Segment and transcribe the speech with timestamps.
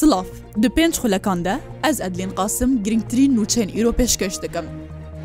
[0.00, 0.26] سلااف
[0.58, 1.52] di pênc xulekan de
[1.88, 4.64] ez edlên qasim girngtirîn nûçeyên îro pêşkeş dikim.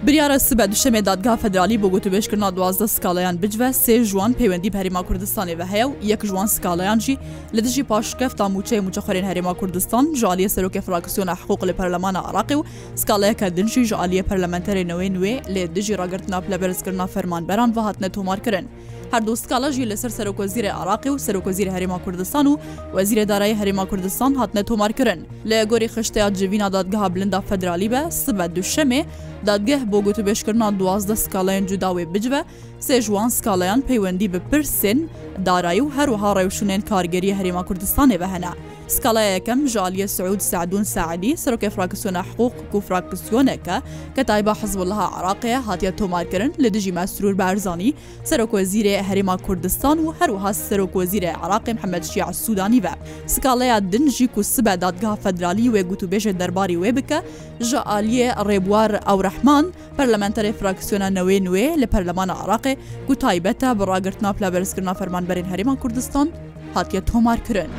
[0.07, 4.99] Biryara sibe duşemê dadga federalî bo gotûbêşkirna duwazda skalayan bic ve sê jiwan peywendî Herêma
[5.05, 7.17] Kurdistanê ve heye yek jiwan skalayan jî
[7.55, 12.19] li dijî paşkef ta mûçeyê muçexerên Herêma Kurdistan ji aliyê serokê fraksiyona hquq li Perlemana
[12.19, 12.63] Iraqê û
[12.95, 18.09] skalayeke din jî ji aliyê perlementerê newên wê lê dijî ragirtina pleberezkirina fermanberan ve hatine
[18.09, 18.67] tomar kirin.
[19.13, 22.53] هەردوو سکاڵەژی لەسەر سەرۆکۆزیرە عراقی و سەرۆکۆزیرە هەرێما کوردستان و
[22.95, 25.19] وەزیرە دارایی هەرێما کوردستان هاتنە تۆمارکردن
[25.49, 29.01] لە گۆری خشتەیە جوینا دادگەها بلندا فەدرالی بە سبە دوشەمێ
[29.49, 32.41] دادگەه بۆ گوتوبێشکردنا دوازدە سکاڵەن جوداوێ بجبە
[32.87, 34.99] سێژوان سکاڵەیان پەیوەندی بپرسن
[35.45, 38.53] دارایی و هەروها ڕێوشونێن کارگەری هەرێما کوردستانی بە هەنا
[38.95, 43.77] سکاڵای یەکەم ژالیە سعود سعدون سعدی سەرۆکە فراکسیۆنە حقوق و فراکسیۆنەکە
[44.17, 47.93] کە تایبە حەزبلها عراقەیە هاتیە تۆمارکردن لە دژی مەسرور بارزانی
[48.29, 52.91] سەرۆکۆزیرێ هەرێما کوردستان و هەروها سەرۆکۆزیرە عراقی محەممەد شیع سوودانی بە
[53.33, 57.19] سکاڵەیە دنجی و سبە دادگا فەدرالی وێگووت و بێژە دەرباری وێ بکە
[57.69, 59.65] ژە ئالیە ڕێبوار ئەو ڕەحمان
[59.97, 65.77] پەرلەمەنتەرێ فراکسیۆنە نوێ نوێ لە پەرلەمانە عراقی دۆخێ گو تایبەتە بەڕاگررتنا پلا بەرزکردنا فەرمانبەرین هەرێمان
[65.83, 66.27] کوردستان
[66.75, 67.71] هاتیە تۆمارکردن.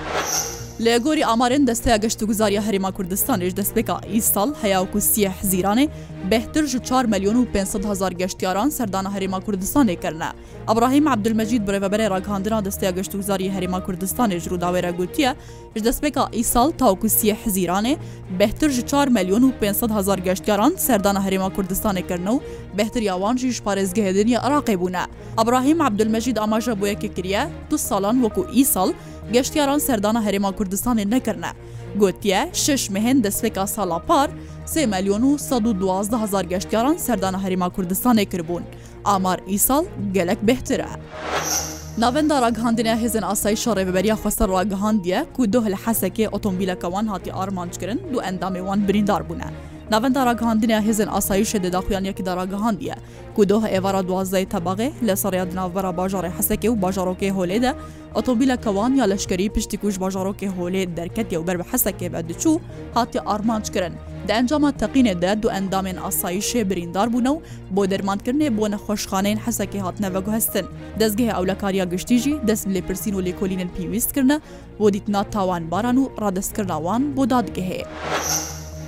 [0.85, 5.87] لە گۆری ئامارن دەستەیە گەشت و گوزاریە هەرێما کوردستانێش دەستپێکا ئیسال هەیاوکو سیە حزیرانێ
[6.31, 10.31] بهتر ji 4 ملیۆن و 500 هزار گەشتیاران سەردانە هەرێما کوردستانێ کردە.
[10.69, 15.31] ئەبراهیم عبدمەجید برێبەرێ ڕگەاندنا دەستەیە گەشت و گوزاری هەرێما کوردستانێ ژ ڕووداوێرە گوتیە
[15.77, 17.95] ji دەستپێکا ئیسال تاوکو سیە حزیرانێ
[18.39, 22.37] بهتر ji 4 ملیۆن و 500 هزار گەشتیاران سەردانە هەرێما کوردستانێکردن و
[22.77, 25.05] بهتر یاوان ژی پارێزگەهێنیە عراقی بوونە.
[25.39, 28.91] ئەبراهیم عبدمەجید ئاماژە بۆیەکی کریە دو ساڵان وەکو ئیسال
[29.35, 31.51] گەشتیاران سەردانە هەرێما کوردستان کوردستانی نەکردە
[32.03, 34.29] گوتیە شش مهێن دەستێکا ساڵاپار
[34.73, 35.37] سێ مەلیۆن و
[36.13, 38.65] 12هزار گەشتیاران سەردانە هەریما کوردستانی کردبوون
[39.09, 39.85] ئامار ئیساڵ
[40.17, 40.91] گەلک بهترە.
[42.05, 48.19] Navenda raghandina hêzin asayişa rêveberiya xwestar ragihandiye ku duh li hesekê otomobilekwan hatiye armançkirin du
[48.31, 49.49] endamê wan birîndar bûne.
[49.93, 52.97] ناوەندا ڕگەهاندنە هێزن ئاساییشە دەداخویانەکی داراگەهاندیە
[53.37, 57.73] کودۆها ئێوارە دوازدەی تەباغێ لە سەڕیا ناوبەرە باژارێ حەسەکە و باژارۆکێ هۆلێدە
[58.17, 62.61] ئۆتۆمبیلە کەوان یا لەشکری پشتی کوش باژارۆکێ هۆلێ دەرکەتی و بەر بە حەسەکێ بە دچوو
[62.97, 63.95] هاتی ئارمانجکردن
[64.27, 67.41] دە ئەنجامە تەقینێدا دوو ئەندامێن ئاساییشێ بریندار بوون و
[67.75, 70.67] بۆ دەرمانکردنێ بۆ نەخۆشخانەین حەسەکی هاتنەوەگوهستن
[71.01, 74.37] دەستگەهێ ئەو لە کاریا گشتیژی دەست لێپرسین و لێکۆلینن پێویستکردە
[74.81, 77.87] بۆ دیتنا تاوان باران و ڕادستکردناوان بۆ دادگەهەیە.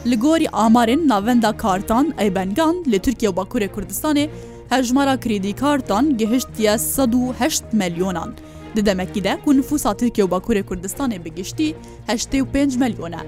[0.06, 4.28] li gorî amarên navenda kartan eybengan li Tirkiye û Bakurê Kurdistanê
[4.68, 8.34] hejmara kredî kartan gihiştiye 108 milyonan.
[8.76, 11.74] Di demekî de ku nüfusa Tirkiye û Bakurê Kurdistanê bigiştî
[12.06, 13.20] 85 milyona.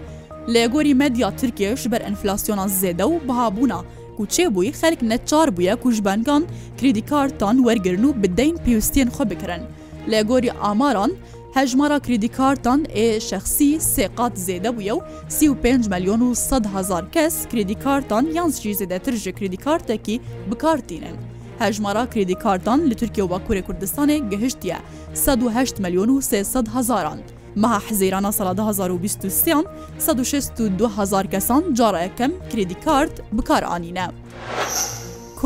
[0.48, 3.80] Lêgorî medya Tirkiye ji ber enflasyona zêde û bihabûna
[4.16, 6.44] ku çêbûyî xelk neçar bûye ku ji bengan
[6.80, 9.62] kredî kartan wergirin û bideyên pêwistiyên xwe bikirin.
[10.08, 11.12] Lêgorî amaran
[11.54, 14.98] hejmara kredikartan ê şexsî sêqat zêde bûye û
[15.28, 20.20] sî û 5 milyon û sed hezar kes kredikartan yan jî zêdetir ji kredikartekî
[20.50, 21.16] bikartînin.
[21.58, 24.76] Hejmara kredikartan li Tirkiye wa Kurê Kurdistanê gihiştiye
[25.10, 26.18] 108 milyon û
[26.64, 27.18] 300 hezaran.
[27.54, 29.64] Meha hezêrana sala 2023yan
[30.10, 34.06] 16 2000 kesan cara ekem kredikart bikar anîne.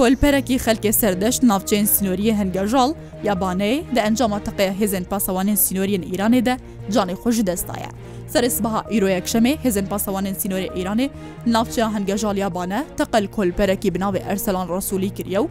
[0.00, 2.88] کۆلپەرێکی خەلکێ سەردەشت ناوچەین سنووریە هەنگەژاڵ
[3.28, 6.54] یابانەی دە ئەنجام تەقەیە هێزن پاسەوانین سنوورین ئیرانێدا
[6.94, 7.90] جانی خۆشی دەستایە.
[8.32, 11.06] سەرسبها ئیرۆیەک شەمێ هێزن پاسەوانین سنووری ئیرانێ
[11.54, 15.46] ناوچە هەنگەژاڵ یابانە تەقل کۆلپەرێکی بناوێ ئەرسەلان ڕسوولی کریە و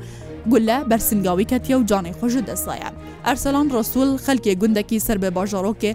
[0.54, 2.90] گولە بەرسنگاوی کەتیە و جانەی خۆش دەسایە
[3.26, 5.92] ئەرسەلان ڕسوول خەلکێ گوندەکی سەر بە باژارۆکێ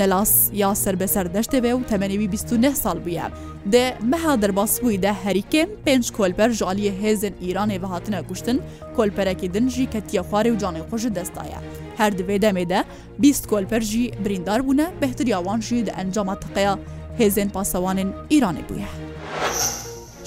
[0.00, 0.32] نەلاس
[0.62, 3.26] یا سەر بەسەر دەشتێ بێ و تەمەنیوی 29 سال بووە
[3.72, 8.58] دێ مەها دەرباس بووی دە هەریکێن پێنج کۆلپەر ژالیە هێزن ئیرانێ بەهاتنە کوشتن
[8.96, 11.60] کۆلپەرەکی دنجی کەتیە خوارێ و جانەی خۆش دەستایە
[12.00, 12.80] هەر دوێ دەمێدە
[13.18, 16.74] 20 کۆلپەرژی بریندار بوونە بەهتریاوانشی دە ئەنجامە تقەیە
[17.20, 18.88] هێزن پاسەوانن ئیرانێ بووە.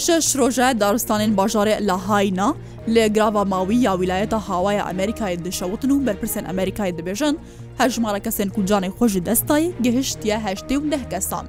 [0.05, 2.49] شش ڕۆژە دارستانین باژارێ لە هاینا،
[2.93, 7.35] لێ گراوە ماوی یا ویلایەتە هاوایە ئەمریکای دشەوتن و بەرپرسن ئەمریکای دەبێژن
[7.79, 11.45] هەر ژمارە کەسێن کوجانێک خۆشی دەستایی گەهشتە هەشتێ و ده کەسان.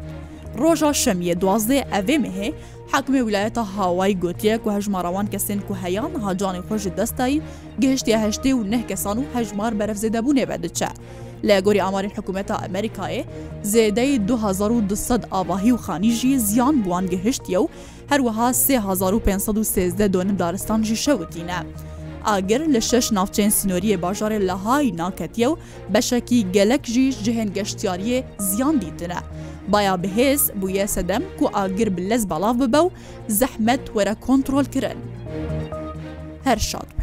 [0.60, 2.48] ڕۆژە شەمیە دوازدێ ئەوێ مهێ
[2.92, 7.42] حکمێ ویلایەتە هاوای گوتیە و هەژماراوان کەسێن و هەیان هاجانانی خۆشی دەستایی
[7.82, 10.90] گەهشتە هەشتێ و نه کەسان و هەژمار بەرەفزێ دەبوونێ بەدەچە.
[11.48, 13.24] لە گۆری ئاماری حکوومەتە ئەمریکایە
[13.72, 17.68] زێدەی 2010 ئاواهی و خانیژی زیان بوان گەهشتیە و
[18.10, 21.60] هەروەها 3513 دۆنم دارستانژی شەوتینە.
[22.28, 25.58] ئاگر لە شش ناوچەین سنووریە باژارێ لەهای ناکەتیە و
[25.92, 29.20] بەشەکی گەلک ژیش جهێن گەشتیاریە زیان دیتنە.
[29.70, 32.90] بایا بەهێز بووە سەدەم و ئاگر بلەز بەڵاو ببە و
[33.38, 34.98] زەحمەت وەرە کۆنتترۆل کرن.
[36.46, 37.01] هەر شاد بە.